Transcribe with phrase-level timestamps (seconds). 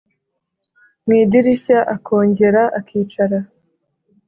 [1.05, 3.37] mu idirishya akongera akicara